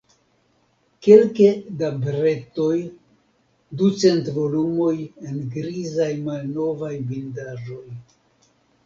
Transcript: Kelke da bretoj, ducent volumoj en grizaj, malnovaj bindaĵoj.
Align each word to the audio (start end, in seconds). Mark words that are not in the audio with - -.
Kelke 1.07 1.49
da 1.81 1.89
bretoj, 2.05 2.77
ducent 3.81 4.31
volumoj 4.39 4.95
en 5.03 5.37
grizaj, 5.57 6.09
malnovaj 6.29 6.91
bindaĵoj. 7.13 7.85